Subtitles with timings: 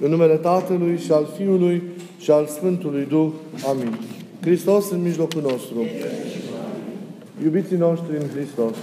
[0.00, 1.82] În numele Tatălui și al Fiului
[2.18, 3.30] și al Sfântului Duh.
[3.68, 3.98] Amin.
[4.40, 5.84] Hristos în mijlocul nostru.
[7.42, 8.74] Iubiții noștri în Hristos.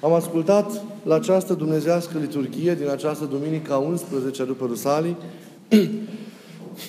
[0.00, 5.16] Am ascultat la această dumnezească liturghie din această duminică 11 după Rusalii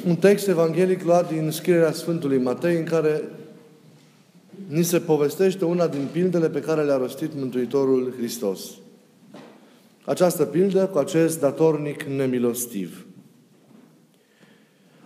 [0.08, 3.22] un text evanghelic luat din scrierea Sfântului Matei în care
[4.68, 8.60] ni se povestește una din pildele pe care le-a rostit Mântuitorul Hristos.
[10.06, 13.06] Această pildă cu acest datornic nemilostiv.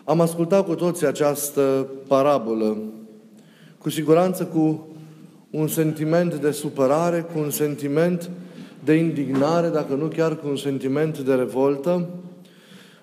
[0.04, 2.78] Am ascultat cu toții această parabolă,
[3.78, 4.88] cu siguranță cu
[5.50, 8.30] un sentiment de supărare, cu un sentiment
[8.84, 12.10] de indignare, dacă nu chiar cu un sentiment de revoltă,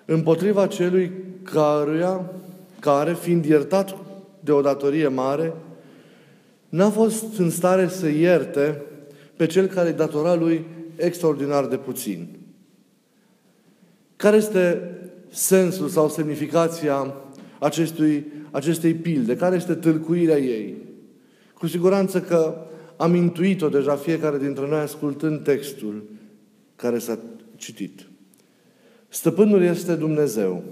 [0.05, 1.11] împotriva celui
[1.43, 2.31] căruia,
[2.79, 3.95] care, fiind iertat
[4.39, 5.53] de o datorie mare,
[6.69, 8.81] n-a fost în stare să ierte
[9.35, 10.65] pe cel care îi datora lui
[10.97, 12.27] extraordinar de puțin.
[14.15, 14.81] Care este
[15.29, 17.13] sensul sau semnificația
[17.59, 19.35] acestui, acestei pilde?
[19.35, 20.75] Care este tâlcuirea ei?
[21.53, 22.55] Cu siguranță că
[22.97, 26.03] am intuit-o deja fiecare dintre noi ascultând textul
[26.75, 27.19] care s-a
[27.55, 28.07] citit.
[29.07, 30.63] Stăpânul este Dumnezeu,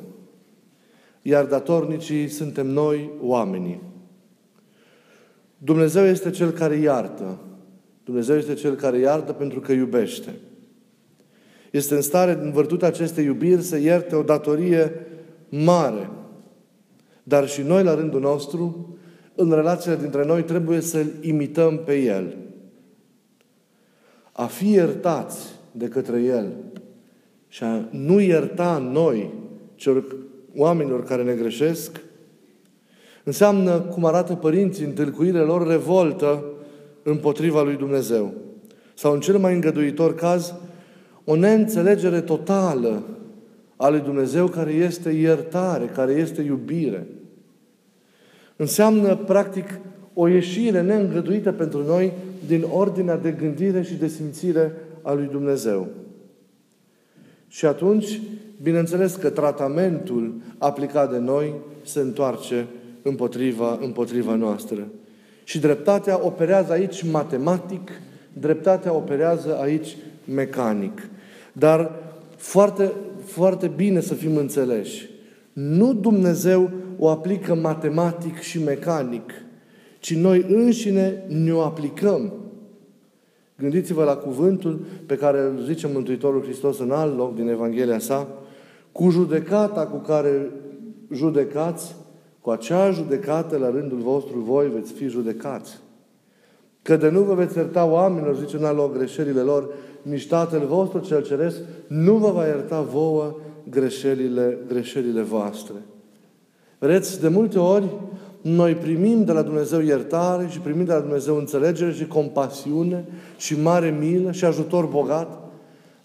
[1.21, 3.81] iar datornicii suntem noi, oamenii.
[5.57, 7.39] Dumnezeu este Cel care iartă.
[8.05, 10.33] Dumnezeu este Cel care iartă pentru că iubește.
[11.71, 14.91] Este în stare, în vârtutea acestei iubiri, să ierte o datorie
[15.49, 16.09] mare.
[17.23, 18.97] Dar și noi, la rândul nostru,
[19.35, 22.37] în relațiile dintre noi, trebuie să-L imităm pe El.
[24.31, 26.53] A fi iertați de către El
[27.47, 29.33] și a nu ierta noi
[29.75, 30.15] celor
[30.55, 32.01] oamenilor care ne greșesc,
[33.23, 36.43] înseamnă, cum arată părinții în tâlcuirile lor, revoltă
[37.07, 38.33] împotriva lui Dumnezeu.
[38.93, 40.53] Sau în cel mai îngăduitor caz,
[41.23, 43.03] o neînțelegere totală
[43.75, 47.07] a lui Dumnezeu care este iertare, care este iubire.
[48.55, 49.79] Înseamnă, practic,
[50.13, 52.13] o ieșire neîngăduită pentru noi
[52.47, 55.87] din ordinea de gândire și de simțire a lui Dumnezeu.
[57.47, 58.21] Și atunci,
[58.61, 62.67] bineînțeles că tratamentul aplicat de noi se întoarce
[63.01, 64.87] împotriva, împotriva noastră.
[65.45, 67.91] Și dreptatea operează aici matematic,
[68.33, 69.97] dreptatea operează aici
[70.33, 71.09] mecanic.
[71.53, 71.91] Dar
[72.35, 72.91] foarte,
[73.23, 75.09] foarte bine să fim înțeleși.
[75.53, 79.31] Nu Dumnezeu o aplică matematic și mecanic,
[79.99, 82.33] ci noi înșine ne o aplicăm.
[83.57, 88.27] Gândiți-vă la cuvântul pe care îl zice Mântuitorul Hristos în alt loc din Evanghelia sa,
[88.91, 90.51] cu judecata cu care
[91.13, 91.95] judecați,
[92.45, 95.79] cu acea judecată la rândul vostru voi veți fi judecați.
[96.81, 99.69] Că de nu vă veți ierta oamenilor, zice în alt loc, greșelile lor,
[100.01, 101.57] nici Tatăl vostru cel Ceresc
[101.87, 103.35] nu vă va ierta vouă
[103.69, 105.75] greșelile, greșelile voastre.
[106.79, 107.85] Vedeți, de multe ori
[108.41, 113.05] noi primim de la Dumnezeu iertare și primim de la Dumnezeu înțelegere și compasiune
[113.37, 115.43] și mare milă și ajutor bogat,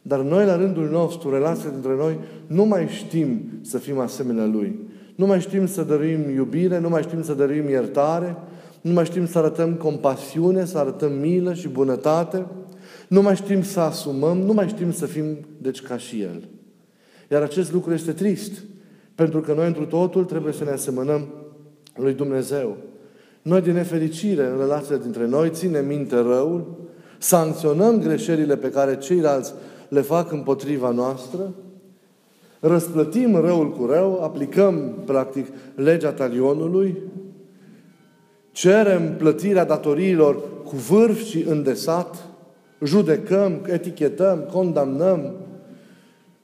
[0.03, 4.89] dar noi, la rândul nostru, relația dintre noi, nu mai știm să fim asemenea Lui.
[5.21, 8.37] Nu mai știm să dăruim iubire, nu mai știm să dăruim iertare,
[8.81, 12.47] nu mai știm să arătăm compasiune, să arătăm milă și bunătate,
[13.09, 15.25] nu mai știm să asumăm, nu mai știm să fim,
[15.59, 16.49] deci, ca și El.
[17.31, 18.53] Iar acest lucru este trist,
[19.15, 21.29] pentru că noi, întru totul, trebuie să ne asemănăm
[21.97, 22.77] lui Dumnezeu.
[23.43, 26.89] Noi, din nefericire, în relațiile dintre noi, ținem minte răul,
[27.19, 29.53] sancționăm greșelile pe care ceilalți
[29.89, 31.53] le fac împotriva noastră,
[32.61, 36.97] răsplătim răul cu rău, aplicăm, practic, legea talionului,
[38.53, 42.29] cerem plătirea datoriilor cu vârf și îndesat,
[42.85, 45.35] judecăm, etichetăm, condamnăm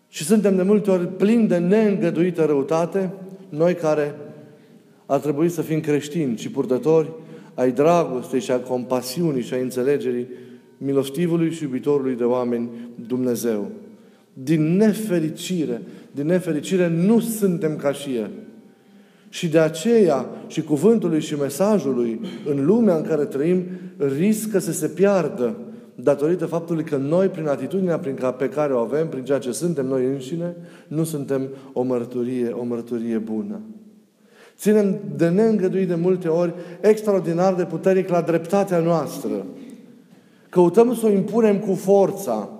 [0.08, 3.12] și suntem de multe ori plini de neîngăduită răutate,
[3.48, 4.14] noi care
[5.06, 7.10] ar trebui să fim creștini și purtători
[7.54, 10.28] ai dragostei și a compasiunii și a înțelegerii
[10.78, 12.70] milostivului și iubitorului de oameni
[13.06, 13.70] Dumnezeu.
[14.42, 18.30] Din nefericire, din nefericire nu suntem ca și El.
[19.28, 23.64] Și de aceea și cuvântului și mesajului în lumea în care trăim
[23.96, 25.56] riscă să se piardă
[25.94, 29.52] datorită faptului că noi, prin atitudinea prin ca, pe care o avem, prin ceea ce
[29.52, 30.56] suntem noi înșine,
[30.88, 33.60] nu suntem o mărturie, o mărturie bună.
[34.56, 39.46] Ținem de neîngăduit de multe ori extraordinar de puternic la dreptatea noastră.
[40.48, 42.50] Căutăm să o impunem cu forța,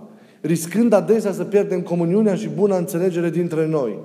[0.47, 3.99] riscând adesea să pierdem comuniunea și buna înțelegere dintre noi.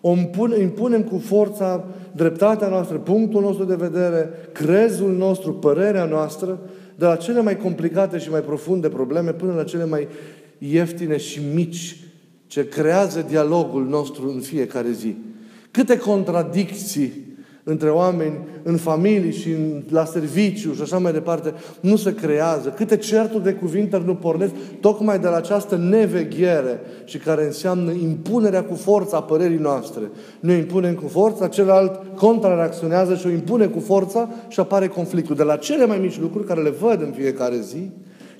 [0.00, 0.14] O
[0.60, 6.60] impunem cu forța dreptatea noastră, punctul nostru de vedere, crezul nostru, părerea noastră,
[6.94, 10.08] de la cele mai complicate și mai profunde probleme până la cele mai
[10.58, 11.96] ieftine și mici
[12.46, 15.16] ce creează dialogul nostru în fiecare zi.
[15.70, 17.12] Câte contradicții
[17.64, 22.68] între oameni, în familii și în, la serviciu și așa mai departe, nu se creează.
[22.68, 28.64] Câte certuri de cuvinte nu pornesc tocmai de la această neveghere și care înseamnă impunerea
[28.64, 30.10] cu forța a părerii noastre.
[30.40, 35.36] Noi impunem cu forța, celălalt contrareacționează și o impune cu forța și apare conflictul.
[35.36, 37.90] De la cele mai mici lucruri care le văd în fiecare zi,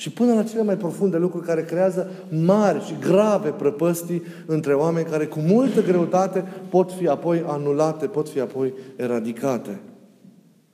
[0.02, 2.10] și până la cele mai profunde lucruri care creează
[2.44, 8.28] mari și grave prăpăstii între oameni care cu multă greutate pot fi apoi anulate, pot
[8.28, 9.80] fi apoi eradicate.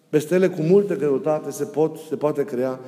[0.09, 2.81] Peste ele cu multă greutate se, pot, se poate crea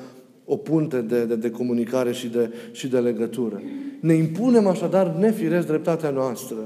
[0.45, 3.63] o punte de, de, de comunicare și de, și de legătură.
[4.01, 6.57] Ne impunem așadar nefiresc dreptatea noastră.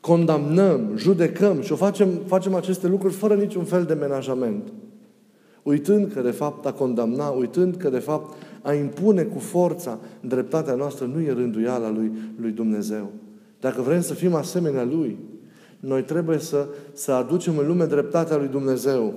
[0.00, 4.72] Condamnăm, judecăm și o facem, facem aceste lucruri fără niciun fel de menajament
[5.62, 10.74] uitând că de fapt a condamna, uitând că de fapt a impune cu forța dreptatea
[10.74, 13.10] noastră nu e rânduiala lui, lui Dumnezeu.
[13.60, 15.18] Dacă vrem să fim asemenea Lui,
[15.80, 19.14] noi trebuie să, să aducem în lume dreptatea lui Dumnezeu.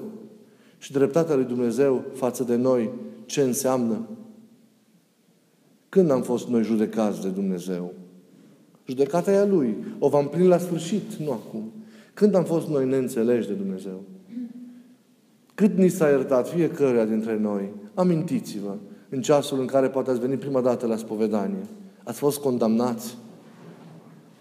[0.77, 2.89] Și dreptatea lui Dumnezeu față de noi,
[3.25, 4.07] ce înseamnă?
[5.89, 7.93] Când am fost noi judecați de Dumnezeu?
[8.85, 9.77] Judecata e a Lui.
[9.99, 11.71] O vom plini la sfârșit, nu acum.
[12.13, 14.03] Când am fost noi neînțeleși de Dumnezeu?
[15.55, 18.75] Cât ni s-a iertat fiecăruia dintre noi, amintiți-vă,
[19.09, 21.63] în ceasul în care poate ați venit prima dată la spovedanie.
[22.03, 23.17] Ați fost condamnați.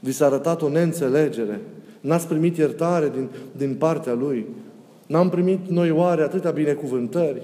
[0.01, 1.61] Vi s-a arătat o neînțelegere.
[2.01, 4.47] N-ați primit iertare din, din partea Lui.
[5.07, 7.43] N-am primit noi oare atâtea binecuvântări.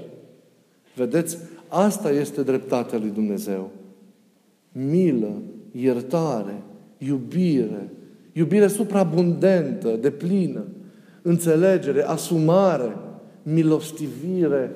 [0.94, 1.38] Vedeți,
[1.68, 3.70] asta este dreptatea lui Dumnezeu.
[4.72, 5.42] Milă,
[5.72, 6.62] iertare,
[6.98, 7.90] iubire,
[8.32, 10.64] iubire supraabundentă, de plină,
[11.22, 12.96] înțelegere, asumare,
[13.52, 14.74] milostivire,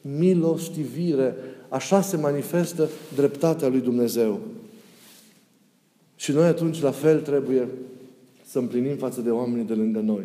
[0.00, 1.36] milostivire.
[1.68, 4.40] Așa se manifestă dreptatea lui Dumnezeu.
[6.16, 7.68] Și noi atunci la fel trebuie
[8.44, 10.24] să împlinim față de oamenii de lângă noi.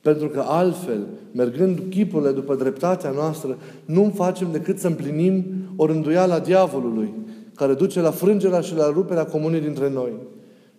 [0.00, 5.44] Pentru că altfel, mergând chipurile după dreptatea noastră, nu facem decât să împlinim
[5.76, 7.12] o rânduială a diavolului,
[7.54, 10.12] care duce la frângerea și la ruperea comunii dintre noi.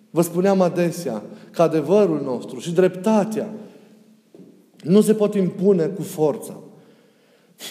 [0.09, 3.53] Vă spuneam adesea că adevărul nostru și dreptatea
[4.83, 6.59] nu se pot impune cu forța.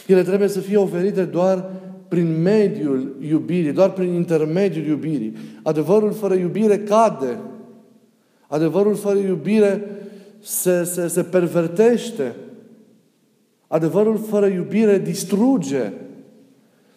[0.06, 1.70] Ele trebuie să fie oferite doar
[2.08, 5.36] prin mediul iubirii, doar prin intermediul iubirii.
[5.62, 7.38] Adevărul fără iubire cade.
[8.46, 9.84] Adevărul fără iubire
[10.40, 12.34] se, se, se pervertește.
[13.66, 15.92] Adevărul fără iubire distruge.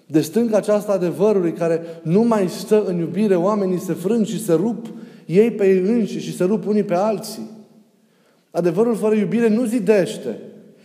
[0.05, 4.53] De stânga aceasta adevărului care nu mai stă în iubire, oamenii se frâng și se
[4.53, 4.87] rup
[5.25, 7.49] ei pe ei înși și se rup unii pe alții.
[8.51, 10.39] Adevărul fără iubire nu zidește.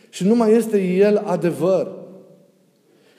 [0.09, 1.93] Și nu mai este el adevăr.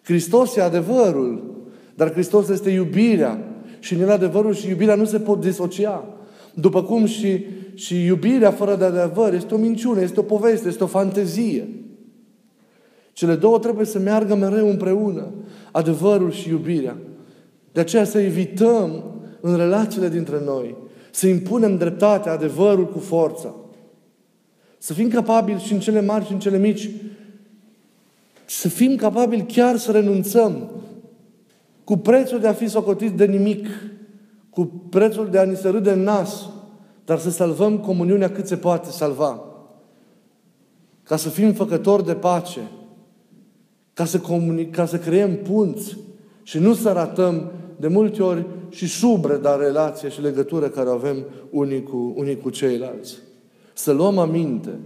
[0.04, 1.56] Hristos e adevărul,
[1.96, 3.44] dar Hristos este iubirea.
[3.80, 6.04] Și în el adevărul și iubirea nu se pot disocia.
[6.54, 10.84] După cum și, și iubirea fără de adevăr este o minciună, este o poveste, este
[10.84, 11.70] o fantezie.
[13.14, 15.34] Cele două trebuie să meargă mereu împreună.
[15.72, 16.98] Adevărul și iubirea.
[17.72, 19.04] De aceea să evităm
[19.42, 20.76] în relațiile dintre noi,
[21.12, 23.56] să impunem dreptatea, adevărul cu forța.
[24.86, 26.90] Să fim capabili și în cele mari și în cele mici,
[28.46, 30.72] să fim capabili chiar să renunțăm
[31.84, 33.68] cu prețul de a fi socotit de nimic,
[34.50, 36.50] cu prețul de a ni se râde în nas,
[37.06, 39.44] dar să salvăm comuniunea cât se poate salva.
[41.04, 42.62] Ca să fim făcători de pace,
[43.94, 45.98] ca să, comunic, ca să creăm punți
[46.44, 50.94] și nu să ratăm de multe ori și șubre, dar relație și legătură care o
[50.94, 53.25] avem unii cu, unii cu ceilalți.
[53.78, 54.80] Să luăm aminte.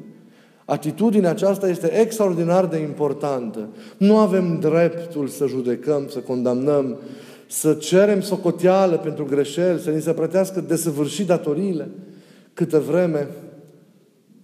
[0.66, 3.68] Atitudinea aceasta este extraordinar de importantă.
[3.98, 6.98] Nu avem dreptul să judecăm, să condamnăm,
[7.48, 11.90] să cerem socoteală pentru greșeli, să ni se plătească desăvârșit datoriile,
[12.54, 13.28] câtă vreme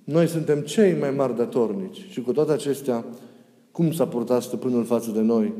[0.03, 2.05] noi suntem cei mai mari datornici.
[2.09, 3.05] Și cu toate acestea,
[3.71, 5.53] cum s-a purtat stăpânul față de noi?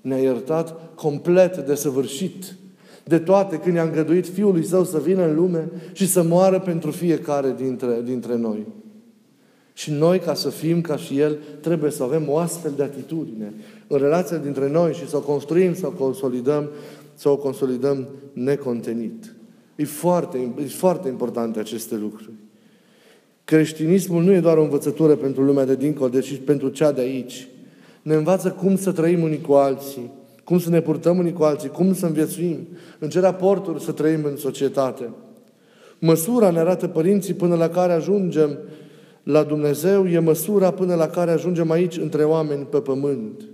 [0.00, 2.56] Ne-a iertat complet desăvârșit
[3.04, 6.90] de toate când i-a îngăduit Fiului Său să vină în lume și să moară pentru
[6.90, 8.66] fiecare dintre, dintre noi.
[9.72, 13.52] Și noi, ca să fim ca și El, trebuie să avem o astfel de atitudine
[13.86, 16.70] în relația dintre noi și să o construim, să o consolidăm,
[17.14, 19.34] să o consolidăm necontenit.
[19.76, 22.30] E foarte, e foarte important aceste lucruri.
[23.44, 27.48] Creștinismul nu e doar o învățătură pentru lumea de dincolo, deci pentru cea de aici.
[28.02, 30.10] Ne învață cum să trăim unii cu alții,
[30.52, 32.68] cum să ne purtăm unii cu alții, cum să înviețuim,
[32.98, 35.12] în ce raporturi să trăim în societate.
[35.98, 38.58] Măsura ne arată părinții până la care ajungem
[39.22, 43.48] la Dumnezeu, e măsura până la care ajungem aici între oameni pe pământ.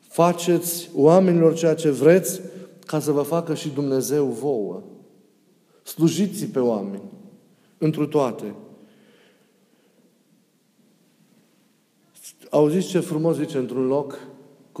[0.00, 2.40] Faceți oamenilor ceea ce vreți
[2.86, 4.82] ca să vă facă și Dumnezeu vouă.
[5.82, 7.02] Slujiți pe oameni,
[7.78, 8.54] întru toate.
[12.50, 14.18] Auziți ce frumos zice într-un loc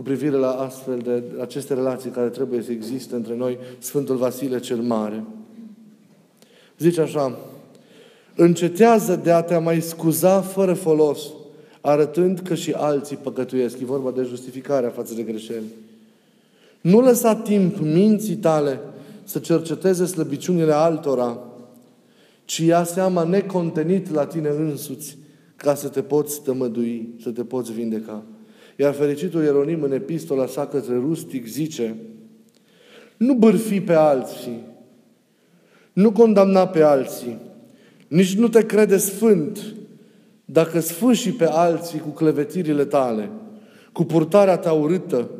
[0.00, 4.60] cu privire la astfel de aceste relații care trebuie să existe între noi Sfântul Vasile
[4.60, 5.24] cel Mare.
[6.78, 7.38] Zice așa,
[8.34, 11.20] încetează de a te mai scuza fără folos,
[11.80, 13.80] arătând că și alții păcătuiesc.
[13.80, 15.64] E vorba de justificarea față de greșeli.
[16.80, 18.80] Nu lăsa timp minții tale
[19.24, 21.38] să cerceteze slăbiciunile altora,
[22.44, 25.18] ci ia seama necontenit la tine însuți
[25.56, 28.22] ca să te poți tămădui, să te poți vindeca.
[28.80, 31.96] Iar fericitul Ieronim în epistola sa către Rustic zice
[33.16, 34.66] Nu bârfi pe alții,
[35.92, 37.38] nu condamna pe alții,
[38.08, 39.74] nici nu te crede sfânt
[40.44, 43.30] dacă sfâșii pe alții cu clevetirile tale,
[43.92, 45.30] cu purtarea ta urâtă,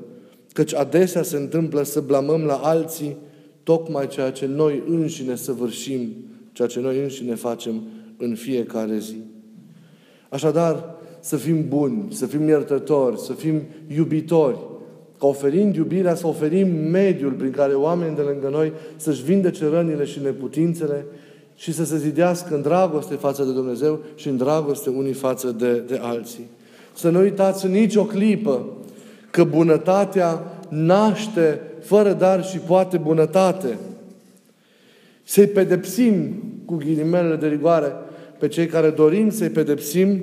[0.52, 3.16] căci adesea se întâmplă să blamăm la alții
[3.62, 6.14] tocmai ceea ce noi înșine săvârșim,
[6.52, 7.82] ceea ce noi înșine facem
[8.16, 9.16] în fiecare zi.
[10.28, 13.62] Așadar, să fim buni, să fim iertători, să fim
[13.94, 14.56] iubitori,
[15.18, 20.04] ca oferind iubirea să oferim mediul prin care oamenii de lângă noi să-și vindece rănile
[20.04, 21.04] și neputințele
[21.56, 25.78] și să se zidească în dragoste față de Dumnezeu și în dragoste unii față de,
[25.78, 26.46] de alții.
[26.94, 28.66] Să nu uitați în nicio clipă
[29.30, 33.78] că bunătatea naște fără dar și poate bunătate.
[35.22, 37.92] Să-i pedepsim cu ghilimele de rigoare
[38.38, 40.22] pe cei care dorim să-i pedepsim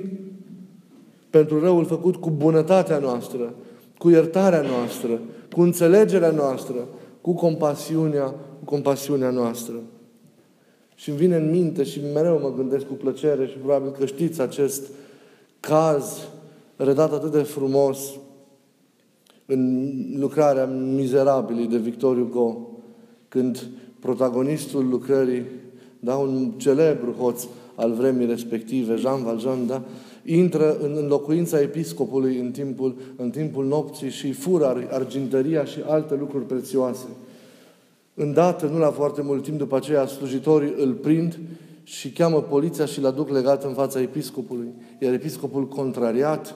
[1.30, 3.54] pentru răul făcut cu bunătatea noastră,
[3.98, 5.20] cu iertarea noastră,
[5.52, 6.88] cu înțelegerea noastră,
[7.20, 8.24] cu compasiunea,
[8.58, 9.74] cu compasiunea noastră.
[10.94, 14.40] Și îmi vine în minte și mereu mă gândesc cu plăcere și probabil că știți
[14.40, 14.82] acest
[15.60, 16.28] caz
[16.76, 17.98] redat atât de frumos
[19.46, 22.70] în lucrarea Mizerabilii de Victor Hugo,
[23.28, 23.66] când
[24.00, 25.42] protagonistul lucrării,
[26.00, 29.82] da, un celebru hoț al vremii respective, Jean Valjean, da,
[30.34, 36.44] intră în, locuința episcopului în timpul, în timpul nopții și fură argintăria și alte lucruri
[36.44, 37.06] prețioase.
[38.14, 41.38] Îndată, nu la foarte mult timp după aceea, slujitorii îl prind
[41.82, 44.68] și cheamă poliția și l aduc legat în fața episcopului.
[44.98, 46.54] Iar episcopul contrariat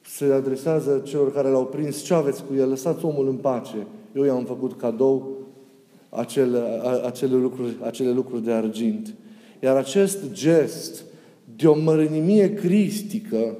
[0.00, 2.68] se adresează celor care l-au prins, ce aveți cu el?
[2.68, 3.86] Lăsați omul în pace.
[4.14, 5.36] Eu i-am făcut cadou
[6.08, 6.58] acele,
[7.04, 9.14] acele, lucruri, acele lucruri de argint.
[9.62, 11.04] Iar acest gest
[11.56, 13.56] de o mărânimie cristică,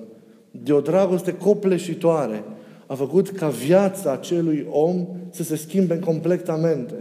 [0.51, 2.45] de o dragoste copleșitoare,
[2.87, 6.95] a făcut ca viața acelui om să se schimbe completamente.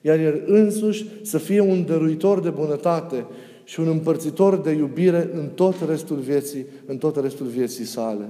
[0.00, 3.26] Iar el însuși să fie un dăruitor de bunătate
[3.64, 8.28] și un împărțitor de iubire în tot restul vieții, în tot restul vieții sale.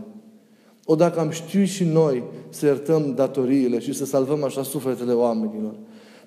[0.84, 5.74] O dacă am știut și noi să iertăm datoriile și să salvăm așa sufletele oamenilor,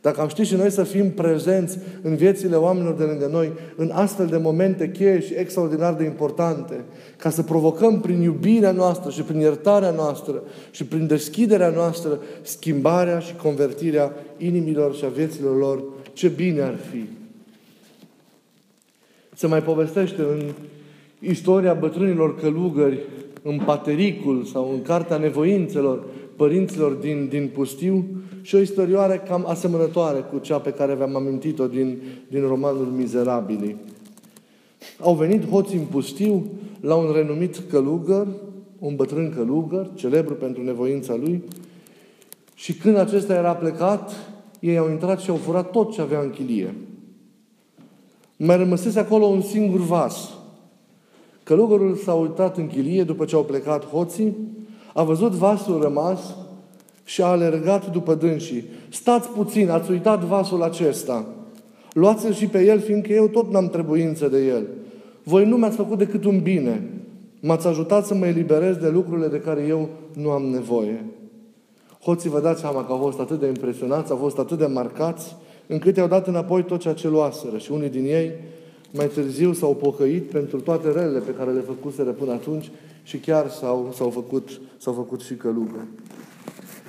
[0.01, 3.91] dacă am ști și noi să fim prezenți în viețile oamenilor de lângă noi, în
[3.93, 6.83] astfel de momente cheie și extraordinar de importante,
[7.17, 13.19] ca să provocăm prin iubirea noastră și prin iertarea noastră și prin deschiderea noastră schimbarea
[13.19, 15.83] și convertirea inimilor și a vieților lor,
[16.13, 17.05] ce bine ar fi.
[19.35, 20.51] Se mai povestește în
[21.19, 22.99] istoria bătrânilor călugări,
[23.47, 26.03] în Patericul sau în Cartea Nevoințelor,
[26.35, 28.05] părinților din, din pustiu
[28.41, 33.75] și o istorioare cam asemănătoare cu cea pe care v-am amintit-o din, din romanul Mizerabili.
[34.99, 36.45] Au venit hoții în pustiu
[36.79, 38.27] la un renumit călugăr,
[38.79, 41.43] un bătrân călugăr, celebru pentru nevoința lui,
[42.55, 44.11] și când acesta era plecat,
[44.59, 46.75] ei au intrat și au furat tot ce avea în chilie.
[48.37, 50.34] Mai rămăsese acolo un singur vas.
[51.45, 54.35] Călugărul s-a uitat în chilie după ce au plecat hoții
[54.93, 56.35] a văzut vasul rămas
[57.03, 58.63] și a alergat după dânsii.
[58.89, 61.25] Stați puțin, ați uitat vasul acesta.
[61.93, 64.67] Luați-l și pe el, fiindcă eu tot n-am trebuință de el.
[65.23, 66.89] Voi nu mi-ați făcut decât un bine.
[67.39, 71.05] M-ați ajutat să mă eliberez de lucrurile de care eu nu am nevoie.
[72.01, 75.35] Hoții vă dați seama că au fost atât de impresionați, au fost atât de marcați,
[75.67, 77.57] încât i-au dat înapoi tot ceea ce luaseră.
[77.57, 78.31] Și unii din ei
[78.95, 82.71] mai târziu s-au pocăit pentru toate relele pe care le făcuseră până atunci
[83.03, 85.87] și chiar s-au, s-au, făcut, s-au făcut și călugă.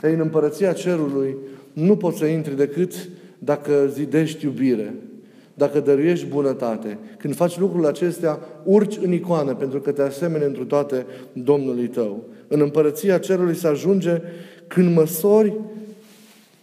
[0.02, 1.36] Ei, în împărăția cerului
[1.72, 3.08] nu poți să intri decât
[3.38, 4.94] dacă zidești iubire,
[5.54, 6.98] dacă dăruiești bunătate.
[7.18, 12.24] Când faci lucrurile acestea, urci în icoană, pentru că te asemene într toate Domnului tău.
[12.48, 14.20] În împărăția cerului se ajunge
[14.66, 15.54] când măsori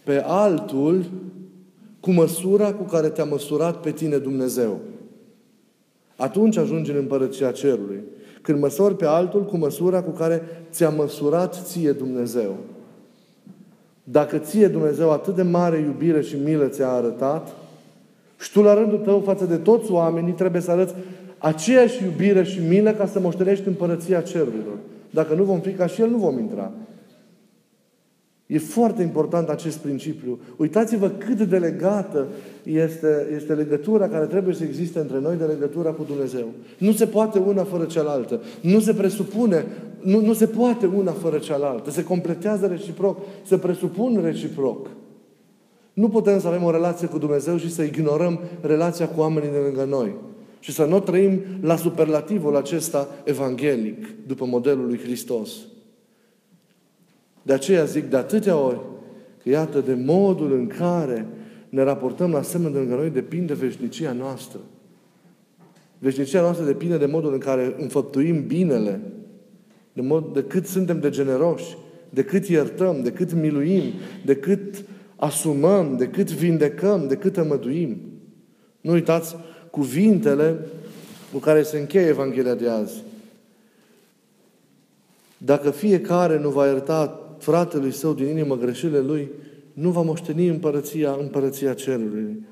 [0.04, 1.04] pe altul
[2.00, 4.80] cu măsura cu care te-a măsurat pe tine Dumnezeu.
[6.16, 8.00] Atunci ajungi în împărăția cerului.
[8.42, 12.56] Când măsori pe altul cu măsura cu care ți-a măsurat ție Dumnezeu.
[14.04, 17.48] Dacă ție Dumnezeu atât de mare iubire și milă ți-a arătat,
[18.40, 20.94] și tu la rândul tău față de toți oamenii trebuie să arăți
[21.38, 24.78] aceeași iubire și milă ca să moștenești împărăția cerurilor.
[25.10, 26.70] Dacă nu vom fi ca și El, nu vom intra.
[28.46, 30.38] E foarte important acest principiu.
[30.56, 32.26] Uitați-vă cât de legată
[32.62, 36.46] este, este legătura care trebuie să existe între noi de legătura cu Dumnezeu.
[36.78, 38.40] Nu se poate una fără cealaltă.
[38.60, 39.66] Nu se presupune,
[40.00, 41.90] nu, nu se poate una fără cealaltă.
[41.90, 44.88] Se completează reciproc, se presupun reciproc.
[45.92, 49.58] Nu putem să avem o relație cu Dumnezeu și să ignorăm relația cu oamenii de
[49.58, 50.14] lângă noi.
[50.60, 55.50] Și să nu trăim la superlativul acesta evanghelic, după modelul lui Hristos.
[57.44, 58.80] De aceea zic de atâtea ori
[59.42, 61.26] că iată de modul în care
[61.68, 64.60] ne raportăm la semnul de lângă noi depinde veșnicia noastră.
[65.98, 69.00] Veșnicia noastră depinde de modul în care înfăptuim binele,
[69.92, 71.76] de, mod, de cât suntem de generoși,
[72.10, 73.82] de cât iertăm, de cât miluim,
[74.24, 74.84] de cât
[75.16, 78.00] asumăm, de cât vindecăm, de cât îmăduim.
[78.80, 79.36] Nu uitați
[79.70, 80.58] cuvintele
[81.32, 83.02] cu care se încheie Evanghelia de azi.
[85.38, 89.28] Dacă fiecare nu va ierta fratelui său din inimă greșelile lui,
[89.72, 92.46] nu va moșteni împărăția, împărăția cerului.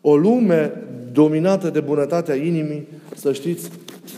[0.00, 0.72] O lume
[1.12, 3.70] dominată de bunătatea inimii, să știți,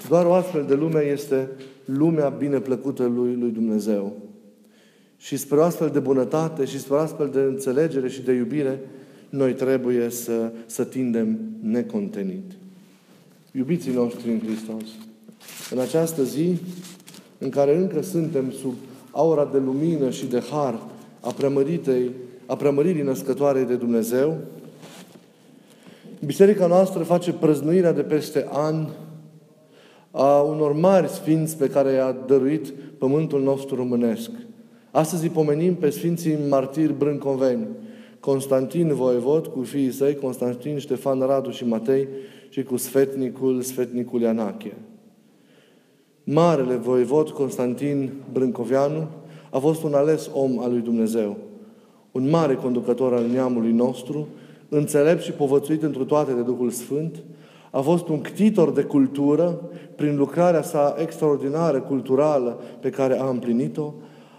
[0.09, 1.49] doar o astfel de lume este
[1.85, 4.17] lumea bineplăcută lui, lui Dumnezeu.
[5.17, 8.81] Și spre o astfel de bunătate și spre o astfel de înțelegere și de iubire,
[9.29, 12.53] noi trebuie să, să tindem necontenit.
[13.53, 14.85] Iubiții noștri în Hristos,
[15.71, 16.59] în această zi
[17.39, 18.75] în care încă suntem sub
[19.17, 20.79] aura de lumină și de har
[21.21, 22.11] a preamăritei,
[22.47, 24.37] a preamăririi născătoarei de Dumnezeu,
[26.25, 28.87] Biserica noastră face prăznuirea de peste an
[30.11, 32.69] a unor mari sfinți pe care i-a dăruit
[32.99, 34.31] pământul nostru românesc.
[34.91, 37.67] Astăzi îi pomenim pe Sfinții Martiri Brâncoveni,
[38.21, 42.09] Constantin Voievod cu fiii săi, Constantin, Ștefan, Radu și Matei
[42.49, 44.75] și cu sfetnicul, sfetnicul Ianache.
[46.29, 49.07] Marele voievod Constantin Brâncoveanu
[49.51, 51.37] a fost un ales om al lui Dumnezeu,
[52.13, 54.27] un mare conducător al neamului nostru,
[54.69, 57.23] înțelept și povățuit într toate de Duhul Sfânt,
[57.71, 59.61] a fost un ctitor de cultură
[59.97, 63.93] prin lucrarea sa extraordinară culturală pe care a împlinit-o,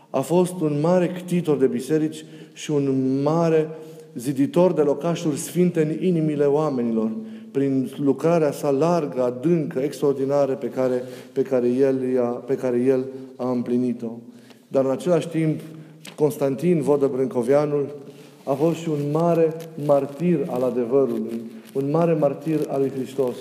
[0.10, 3.70] a fost un mare ctitor de biserici și un mare
[4.14, 7.12] ziditor de locașuri sfinte în inimile oamenilor,
[7.52, 11.96] prin lucrarea sa largă, adâncă, extraordinară pe care, pe care, el,
[12.46, 13.06] pe care el
[13.36, 14.12] a împlinit-o.
[14.68, 15.60] Dar în același timp,
[16.16, 17.96] Constantin Vodă Brâncovianul
[18.44, 19.56] a fost și un mare
[19.86, 21.42] martir al adevărului,
[21.74, 23.36] un mare martir al lui Hristos.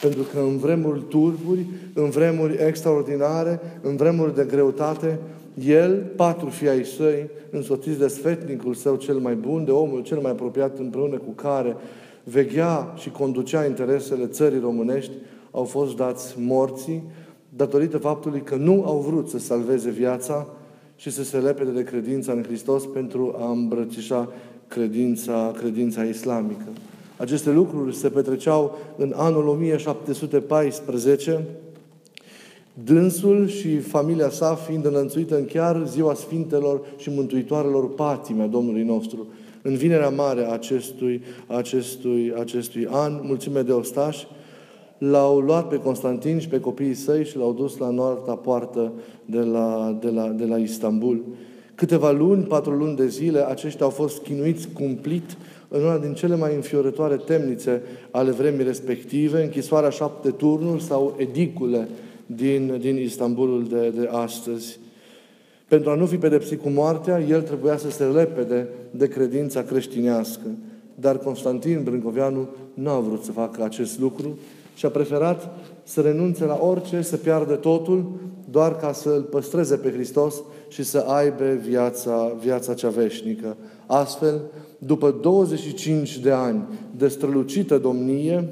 [0.00, 5.18] Pentru că în vremuri turburi, în vremuri extraordinare, în vremuri de greutate,
[5.66, 10.18] el, patru fii ai săi, însoțiți de sfetnicul său cel mai bun, de omul cel
[10.18, 11.76] mai apropiat împreună cu care
[12.30, 15.12] veghea și conducea interesele țării românești,
[15.50, 17.02] au fost dați morții
[17.48, 20.46] datorită faptului că nu au vrut să salveze viața
[20.96, 24.32] și să se lepede de credința în Hristos pentru a îmbrățișa
[24.68, 26.66] credința, credința islamică.
[27.16, 31.44] Aceste lucruri se petreceau în anul 1714,
[32.84, 38.82] dânsul și familia sa fiind înălțuită în chiar ziua Sfintelor și Mântuitoarelor patime a Domnului
[38.82, 39.26] nostru
[39.62, 44.26] în vinerea mare a acestui, acestui, acestui an, mulțime de ostași
[44.98, 48.92] l-au luat pe Constantin și pe copiii săi și l-au dus la înalta poartă
[49.24, 51.24] de la, de, la, de la Istanbul.
[51.74, 55.36] Câteva luni, patru luni de zile, aceștia au fost chinuiți cumplit
[55.68, 61.88] în una din cele mai înfiorătoare temnițe ale vremii respective, închisoarea șapte turnuri sau edicule
[62.26, 64.78] din, din Istanbulul de, de astăzi.
[65.68, 70.46] Pentru a nu fi pedepsit cu moartea, el trebuia să se lepede de credința creștinească.
[70.94, 74.38] Dar Constantin Brâncoveanu nu a vrut să facă acest lucru
[74.74, 78.10] și a preferat să renunțe la orice, să piardă totul,
[78.50, 80.34] doar ca să îl păstreze pe Hristos
[80.68, 83.56] și să aibă viața, viața cea veșnică.
[83.86, 84.40] Astfel,
[84.78, 86.64] după 25 de ani
[86.96, 88.48] de strălucită domnie,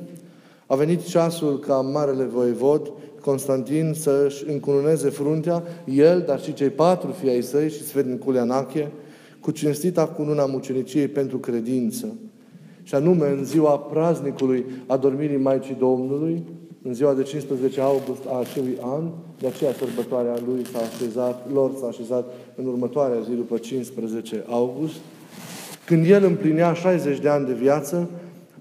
[0.66, 2.92] a venit ceasul ca Marele Voievod
[3.26, 8.90] Constantin să-și încununeze fruntea, el, dar și cei patru fii ai săi și Sfetnicul Ianache,
[9.40, 12.06] cu cinstita cununa muceniciei pentru credință.
[12.82, 16.42] Și anume, în ziua praznicului adormirii Maicii Domnului,
[16.82, 19.02] în ziua de 15 august a acelui an,
[19.38, 24.94] de aceea sărbătoarea lui s-a așezat, lor s-a așezat în următoarea zi după 15 august,
[25.86, 28.10] când el împlinea 60 de ani de viață,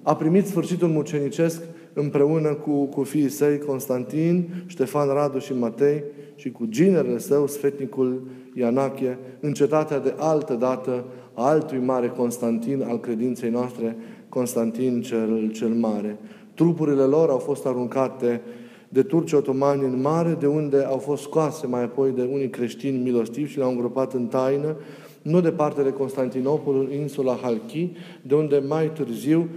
[0.02, 1.62] a primit sfârșitul mucenicesc
[1.96, 6.04] împreună cu, cu fiii săi Constantin, Ștefan Radu și Matei
[6.36, 12.82] și cu ginerele său, sfetnicul Ianache, în cetatea de altă dată a altui mare Constantin
[12.82, 13.96] al credinței noastre,
[14.30, 16.18] Constantin cel, cel Mare.
[16.54, 18.42] Trupurile lor au fost aruncate
[18.90, 22.98] de turci otomani în mare, de unde au fost scoase mai apoi de unii creștini
[22.98, 24.76] milostivi și le-au îngropat în taină,
[25.22, 29.50] nu departe de Constantinopol, în insula Halki, de unde mai târziu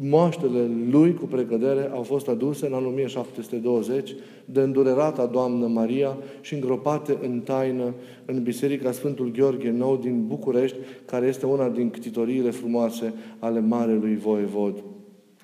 [0.00, 6.54] moaștele lui cu precădere au fost aduse în anul 1720 de îndurerata Doamnă Maria și
[6.54, 12.50] îngropate în taină în Biserica Sfântul Gheorghe Nou din București, care este una din ctitoriile
[12.50, 14.82] frumoase ale Marelui Voievod.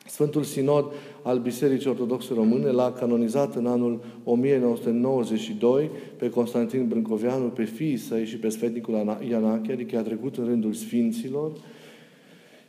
[0.07, 0.85] Sfântul Sinod
[1.23, 8.25] al Bisericii Ortodoxe Române l-a canonizat în anul 1992 pe Constantin Brâncoveanu, pe fiii săi
[8.25, 11.53] și pe Sfetnicul Ianache, adică a trecut în rândul Sfinților,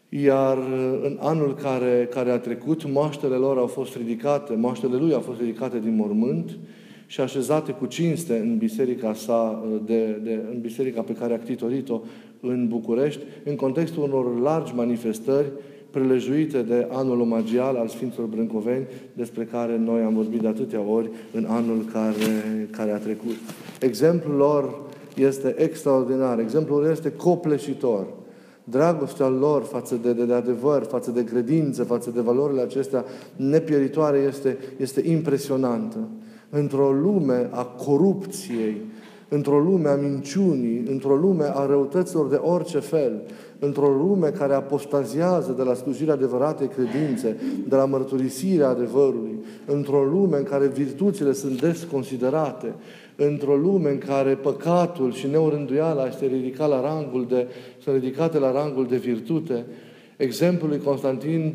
[0.10, 0.58] iar
[1.04, 5.39] în anul care, care a trecut, moaștele lor au fost ridicate, moaștele lui au fost
[5.39, 6.58] ridicate din mormânt
[7.08, 12.02] și așezate cu cinste în biserica sa, de, de, în biserica pe care a ctitorit-o
[12.39, 15.48] în București, în contextul unor largi manifestări
[15.89, 21.10] prelejuite de anul omagial al Sfinților Brâncoveni, despre care noi am vorbit de atâtea ori
[21.32, 23.36] în anul care, care a trecut.
[23.80, 24.82] Exemplul lor
[25.15, 28.06] este extraordinar, exemplul lor este copleșitor.
[28.69, 34.17] Dragostea lor față de, de, de adevăr, față de credință, față de valorile acestea nepieritoare
[34.17, 35.97] este, este impresionantă.
[36.49, 38.82] Într-o lume a corupției,
[39.30, 43.21] într-o lume a minciunii, într-o lume a răutăților de orice fel,
[43.60, 50.38] într-o lume care apostaziază de la slujirea adevăratei credințe, de la mărturisirea adevărului, într-o lume
[50.38, 52.73] în care virtuțile sunt desconsiderate,
[53.15, 57.47] într-o lume în care păcatul și neurânduiala este ridicat la rangul de,
[57.84, 59.65] sunt ridicate la rangul de virtute,
[60.17, 61.54] exemplul lui Constantin,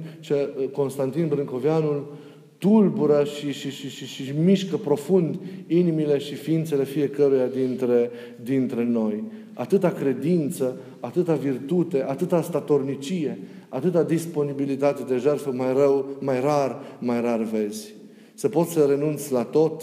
[0.73, 2.13] Constantin Brâncoveanul
[2.61, 8.11] tulbură și, și, și, și, și mișcă profund inimile și ființele fiecăruia dintre,
[8.43, 9.25] dintre noi.
[9.55, 17.21] Atâta credință, atâta virtute, atâta statornicie, atâta disponibilitate de jertfă, mai rău, mai rar, mai
[17.21, 17.95] rar vezi.
[18.35, 19.83] Să poți să renunți la tot,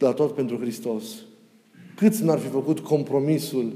[0.00, 1.04] la tot pentru Hristos.
[1.96, 3.72] Câți n-ar fi făcut compromisul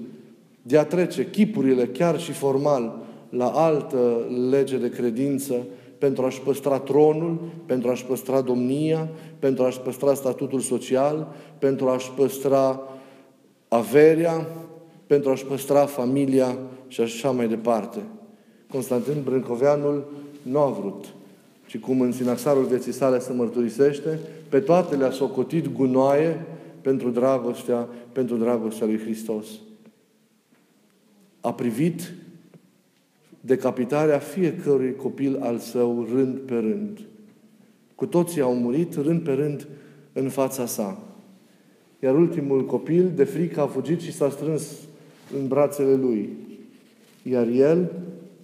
[0.63, 5.55] de a trece chipurile, chiar și formal, la altă lege de credință,
[5.99, 9.09] pentru a-și păstra tronul, pentru a-și păstra domnia,
[9.39, 12.83] pentru a-și păstra statutul social, pentru a-și păstra
[13.69, 14.47] averea,
[15.07, 16.59] pentru a-și păstra familia
[16.89, 17.99] și așa mai departe.
[18.71, 21.05] Constantin Brâncoveanul nu a vrut,
[21.67, 24.19] ci cum în sinaxarul vieții sale se mărturisește,
[24.55, 26.45] pe toate le-a socotit gunoaie
[26.81, 29.47] pentru dragostea, pentru dragostea lui Hristos.
[31.41, 32.13] A privit
[33.41, 37.01] decapitarea fiecărui copil al său rând pe rând.
[37.95, 39.67] Cu toții au murit rând pe rând
[40.13, 41.03] în fața sa.
[42.03, 44.67] Iar ultimul copil, de frică, a fugit și s-a strâns
[45.41, 46.29] în brațele lui.
[47.23, 47.93] Iar el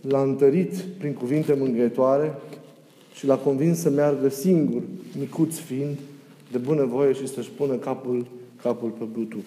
[0.01, 2.35] l-a întărit prin cuvinte mângâietoare
[3.15, 4.83] și l-a convins să meargă singur,
[5.19, 5.99] micuț fiind,
[6.51, 8.27] de bună voie și să-și pună capul,
[8.63, 9.45] capul pe butuc.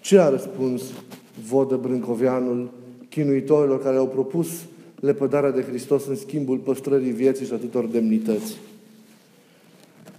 [0.00, 0.82] Ce a răspuns
[1.48, 2.70] Vodă Brâncoveanul
[3.08, 4.48] chinuitorilor care au propus
[5.00, 8.56] lepădarea de Hristos în schimbul păstrării vieții și atâtor demnități?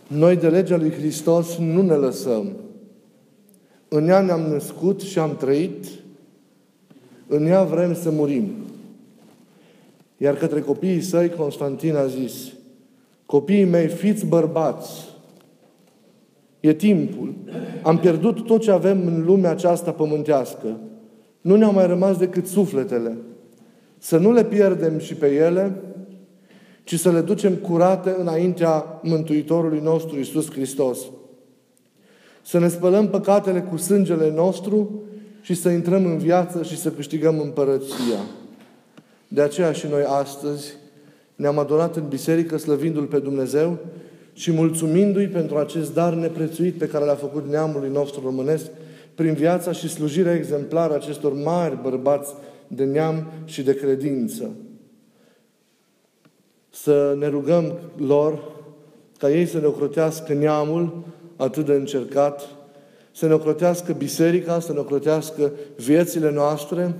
[0.08, 2.52] Noi de legea lui Hristos nu ne lăsăm.
[3.88, 5.86] În ea ne-am născut și am trăit,
[7.28, 8.52] în ea vrem să murim.
[10.17, 12.34] Iar către copiii săi, Constantin a zis,
[13.25, 15.06] copiii mei, fiți bărbați,
[16.60, 17.34] e timpul.
[17.84, 20.80] Am pierdut tot ce avem în lumea aceasta pământească.
[21.41, 23.17] Nu ne-au mai rămas decât sufletele.
[23.97, 25.82] Să nu le pierdem și pe ele,
[26.84, 30.99] ci să le ducem curate înaintea Mântuitorului nostru Isus Hristos.
[32.41, 35.01] Să ne spălăm păcatele cu sângele nostru
[35.41, 38.19] și să intrăm în viață și să câștigăm împărăția.
[39.28, 40.74] De aceea și noi astăzi
[41.36, 43.78] ne-am adunat în biserică slăvindu-L pe Dumnezeu
[44.34, 48.66] și mulțumindu-i pentru acest dar neprețuit pe care l-a făcut neamului nostru românesc
[49.16, 52.34] prin viața și slujirea exemplară acestor mari bărbați
[52.68, 54.50] de neam și de credință.
[56.70, 58.56] Să ne rugăm lor
[59.18, 61.04] ca ei să ne ocrotească neamul
[61.36, 62.50] atât de încercat,
[63.12, 66.96] să ne ocrotească biserica, să ne ocrotească viețile noastre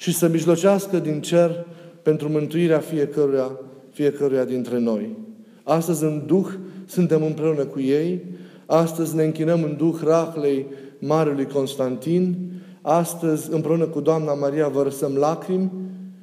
[0.00, 1.66] și să mijlocească din cer
[2.02, 3.58] pentru mântuirea fiecăruia,
[3.90, 5.16] fiecăruia dintre noi.
[5.62, 6.46] Astăzi în Duh
[6.86, 8.24] suntem împreună cu ei,
[8.66, 10.66] astăzi ne închinăm în Duh rahlei
[10.98, 12.36] Marelui Constantin,
[12.82, 15.72] astăzi împreună cu Doamna Maria vărsăm lacrimi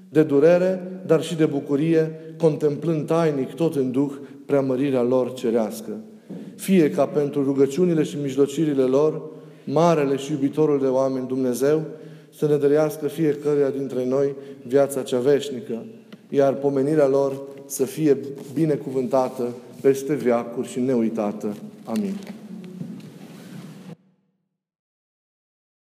[0.10, 4.12] de durere, dar și de bucurie contemplând tainic, tot în Duh,
[4.46, 5.92] preamărirea lor cerească.
[6.56, 9.22] Fie ca pentru rugăciunile și mijlocirile lor,
[9.64, 11.82] Marele și iubitorul de oameni Dumnezeu,
[12.38, 14.36] să ne dărească fiecăruia dintre noi
[14.68, 15.86] viața cea veșnică,
[16.30, 18.18] iar pomenirea lor să fie
[18.54, 19.44] binecuvântată
[19.82, 21.56] peste veacuri și neuitată.
[21.86, 22.18] Amin.